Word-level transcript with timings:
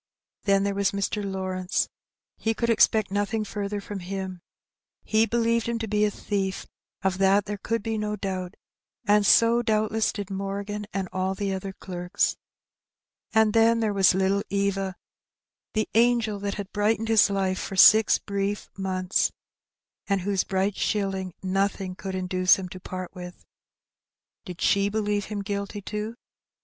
Then 0.45 0.63
there 0.63 0.73
was 0.73 0.93
Mr. 0.93 1.23
Lawrence; 1.23 1.87
he 2.35 2.55
could 2.55 2.71
expect 2.71 3.11
nothing 3.11 3.43
further 3.45 3.79
from 3.79 3.99
him. 3.99 4.41
He 5.03 5.27
believed 5.27 5.69
him 5.69 5.77
to 5.77 5.87
be 5.87 6.05
a 6.05 6.09
thief, 6.09 6.65
of 7.03 7.19
that 7.19 7.45
there 7.45 7.59
could 7.59 7.83
be 7.83 7.99
no 7.99 8.15
doubt, 8.15 8.55
and 9.05 9.23
so 9.27 9.61
doubtless 9.61 10.11
did 10.11 10.31
Morgan 10.31 10.87
and 10.91 11.07
all 11.13 11.35
the 11.35 11.53
other 11.53 11.71
clerks. 11.73 12.35
And 13.31 13.53
then 13.53 13.79
there 13.79 13.93
was 13.93 14.15
little 14.15 14.41
Eva, 14.49 14.95
the 15.75 15.87
angel 15.93 16.39
that 16.39 16.55
had 16.55 16.71
brightened 16.73 17.07
his 17.09 17.29
life 17.29 17.59
for 17.59 17.75
six 17.75 18.17
brief 18.17 18.69
months, 18.75 19.31
and 20.07 20.21
whose 20.21 20.43
bright 20.43 20.75
shilling 20.75 21.31
nothing 21.43 21.93
could 21.93 22.15
induce 22.15 22.55
him 22.55 22.67
to 22.69 22.79
part 22.79 23.13
with. 23.13 23.45
Did 24.45 24.61
she 24.61 24.89
believe 24.89 25.25
him 25.25 25.43
guilty 25.43 25.79
too? 25.79 26.15